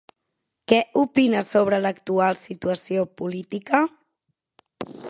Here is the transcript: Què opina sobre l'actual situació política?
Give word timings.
Què 0.71 0.79
opina 1.01 1.43
sobre 1.49 1.81
l'actual 1.83 2.41
situació 2.47 3.05
política? 3.23 3.85